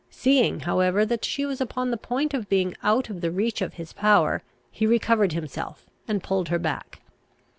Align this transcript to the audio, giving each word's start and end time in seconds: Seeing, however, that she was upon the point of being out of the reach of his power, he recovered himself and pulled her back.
Seeing, 0.09 0.61
however, 0.61 1.05
that 1.05 1.23
she 1.23 1.45
was 1.45 1.61
upon 1.61 1.91
the 1.91 1.95
point 1.95 2.33
of 2.33 2.49
being 2.49 2.75
out 2.81 3.11
of 3.11 3.21
the 3.21 3.29
reach 3.29 3.61
of 3.61 3.75
his 3.75 3.93
power, 3.93 4.41
he 4.71 4.87
recovered 4.87 5.33
himself 5.33 5.85
and 6.07 6.23
pulled 6.23 6.49
her 6.49 6.57
back. 6.57 7.01